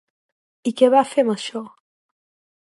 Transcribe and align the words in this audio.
I 0.71 0.73
què 0.81 0.89
va 0.95 1.03
fer 1.11 1.25
amb 1.27 1.35
això? 1.35 1.63